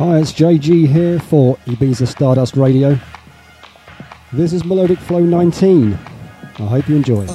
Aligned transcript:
Hi, 0.00 0.16
it's 0.16 0.32
Jay 0.32 0.56
Gee 0.56 0.86
here 0.86 1.20
for 1.20 1.58
Ibiza 1.66 2.08
Stardust 2.08 2.56
Radio. 2.56 2.98
This 4.32 4.54
is 4.54 4.64
Melodic 4.64 4.98
Flow 4.98 5.20
19. 5.20 5.92
I 5.92 5.96
hope 6.56 6.88
you 6.88 6.96
enjoy. 6.96 7.26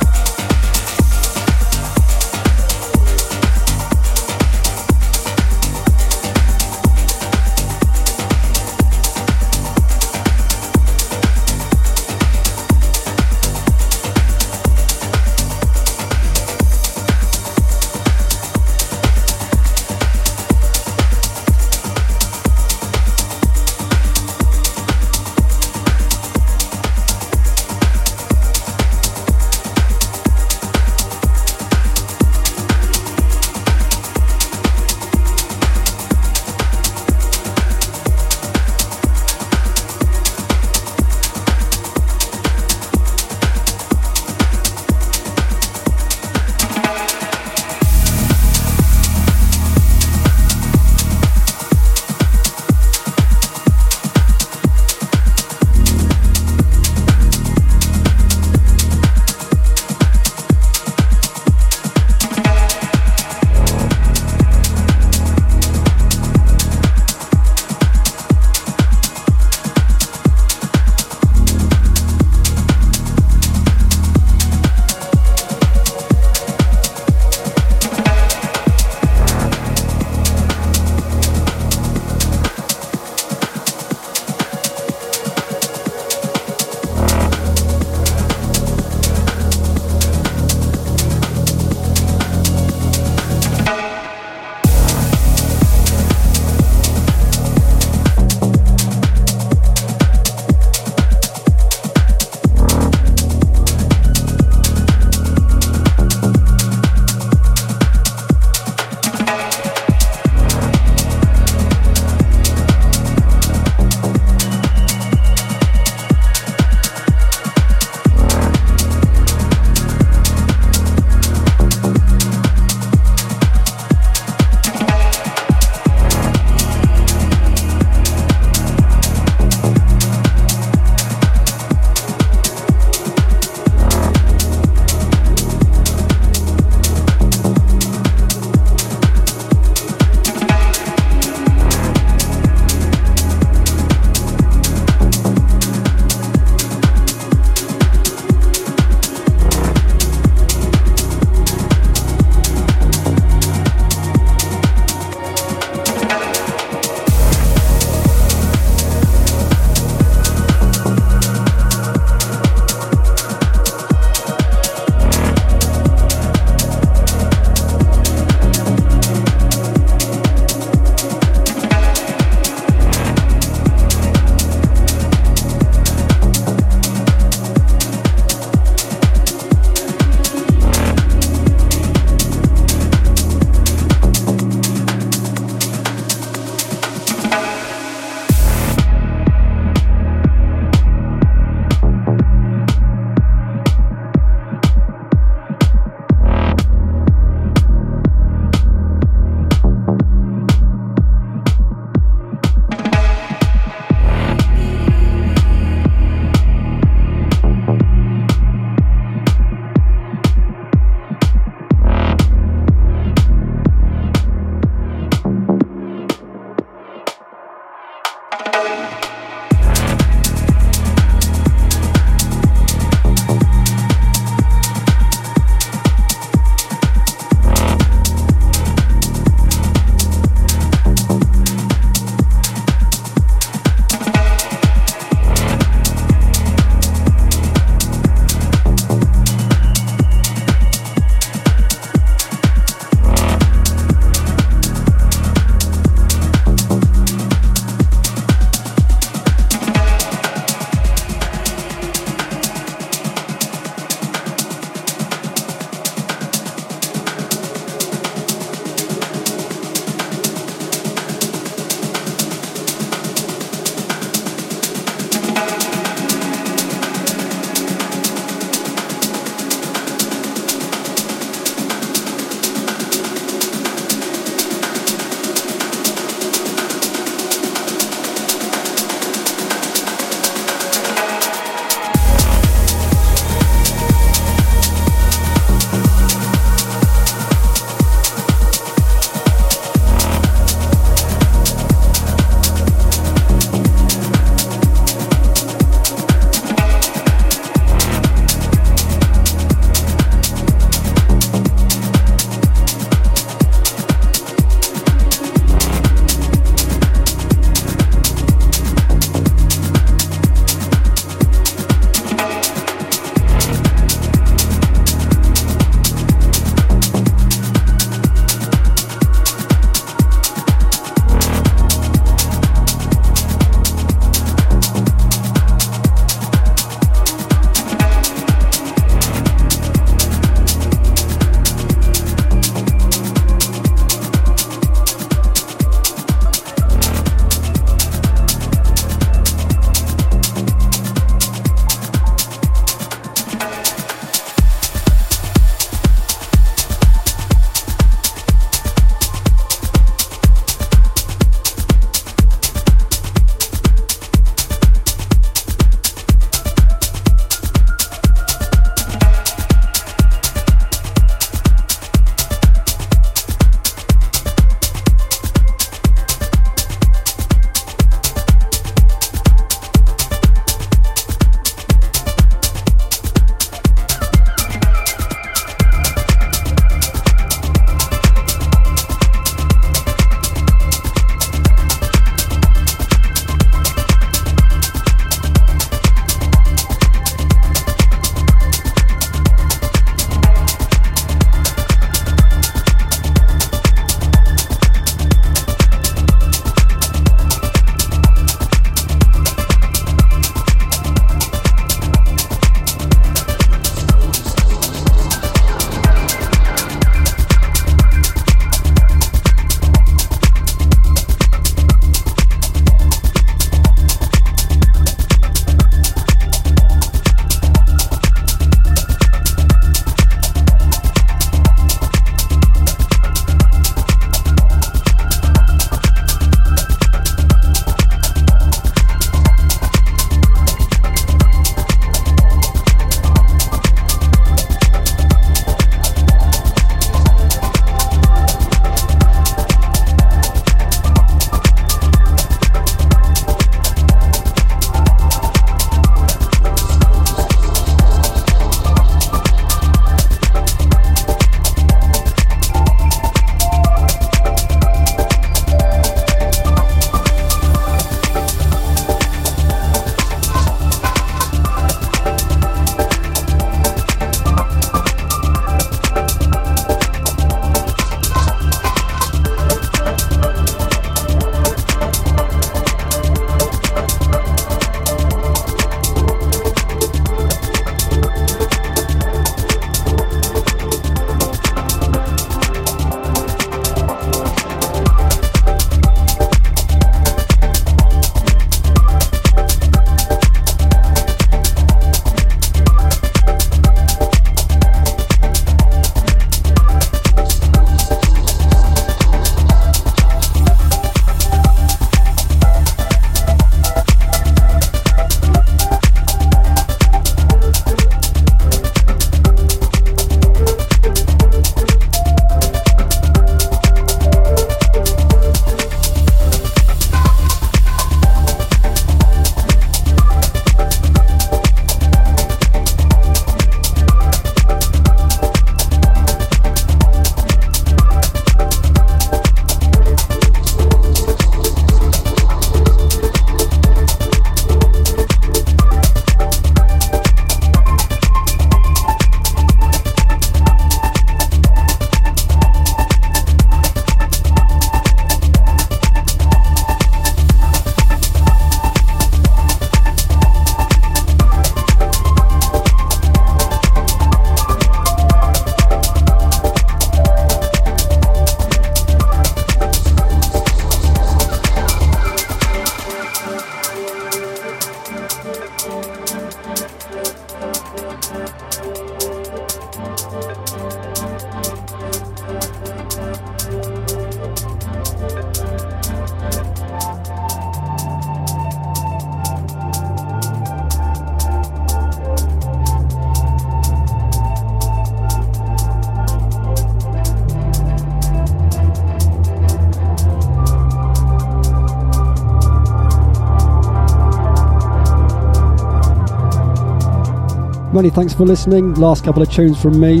Many 597.80 597.88
thanks 597.88 598.12
for 598.12 598.26
listening. 598.26 598.74
Last 598.74 599.04
couple 599.04 599.22
of 599.22 599.30
tunes 599.30 599.58
from 599.58 599.80
me. 599.80 600.00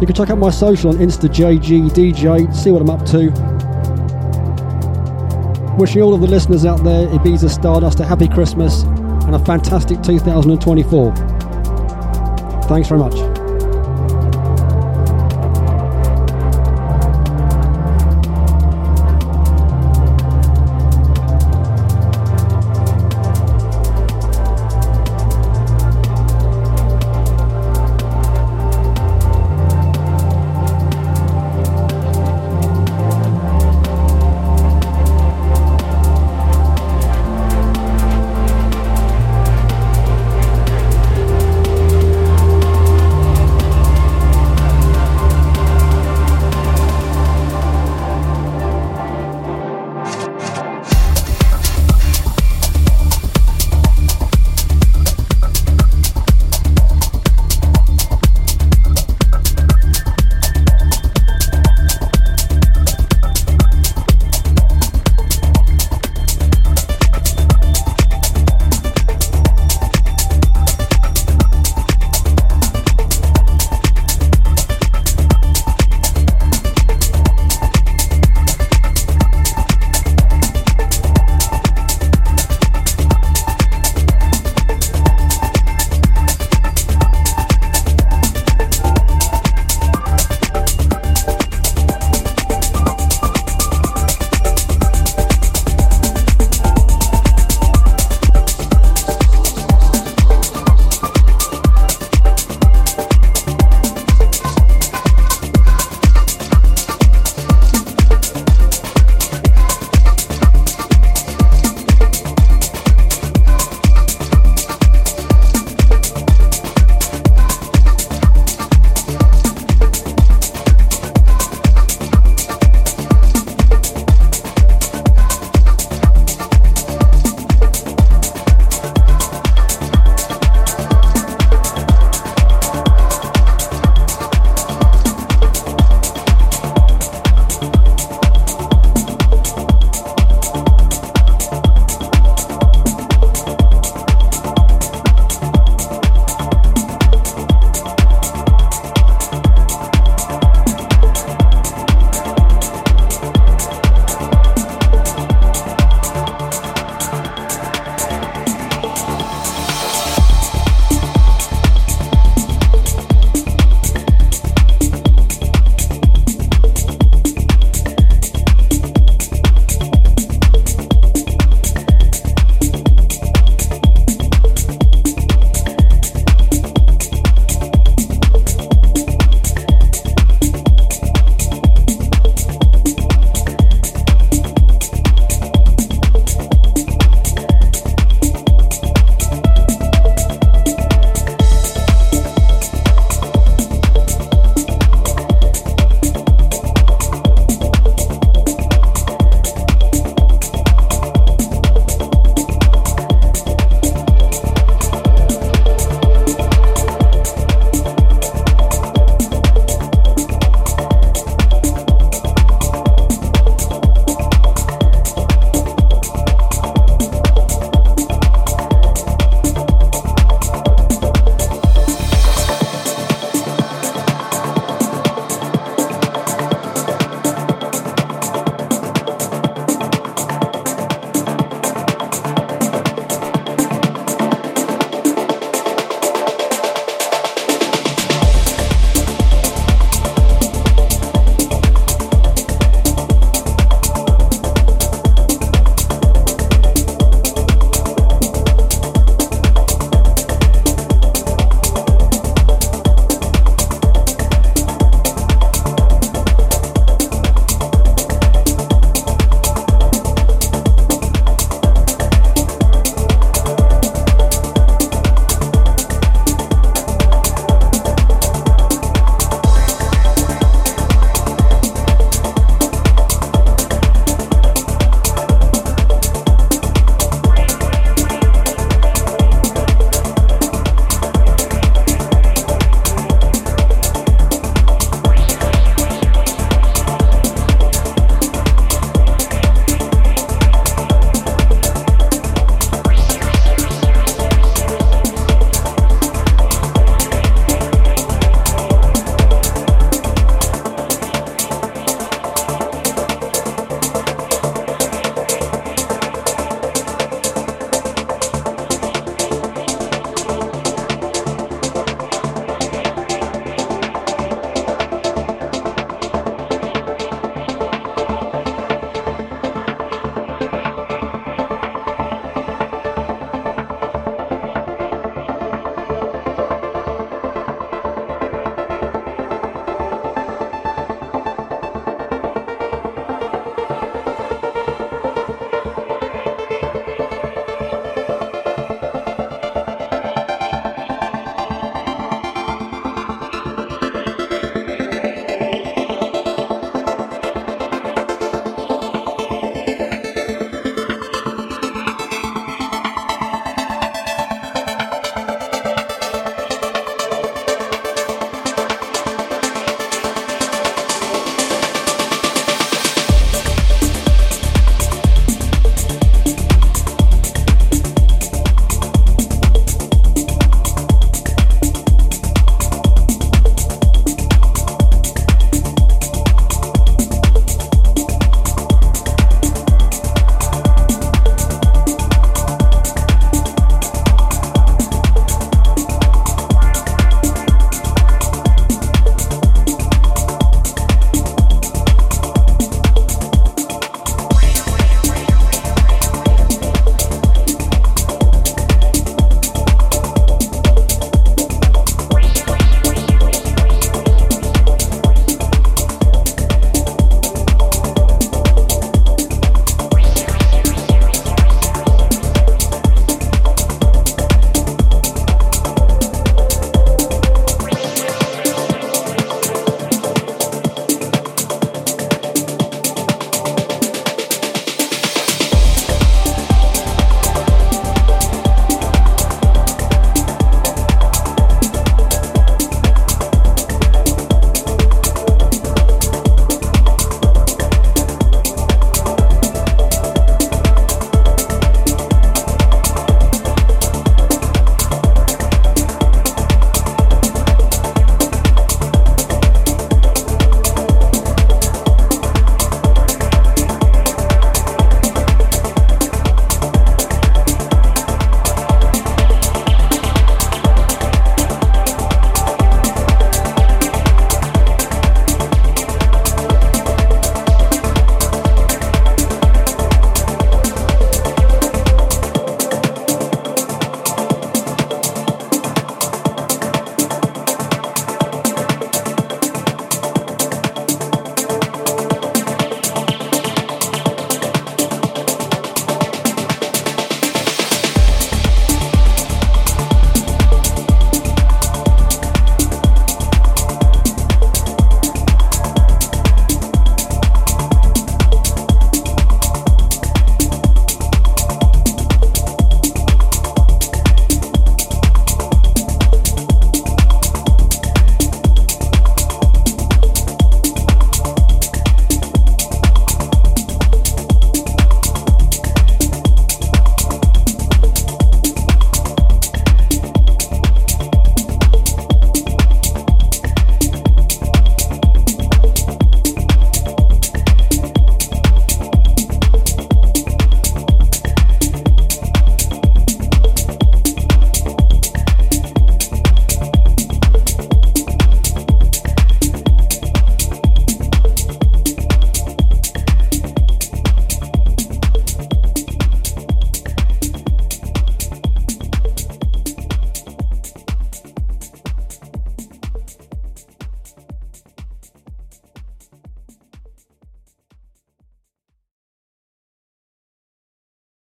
You 0.00 0.06
can 0.06 0.14
check 0.14 0.30
out 0.30 0.38
my 0.38 0.50
social 0.50 0.90
on 0.90 0.98
Insta 0.98 1.28
JG 1.28 1.90
DJ, 1.90 2.54
see 2.54 2.70
what 2.70 2.80
I'm 2.80 2.90
up 2.90 3.04
to. 3.06 3.30
Wishing 5.76 6.02
all 6.02 6.14
of 6.14 6.20
the 6.20 6.28
listeners 6.28 6.64
out 6.64 6.84
there, 6.84 7.08
Ibiza 7.08 7.50
Stardust, 7.50 7.98
a 7.98 8.04
happy 8.04 8.28
Christmas 8.28 8.84
and 9.24 9.34
a 9.34 9.40
fantastic 9.40 10.00
2024. 10.04 11.12
Thanks 12.68 12.88
very 12.88 13.00
much. 13.00 13.35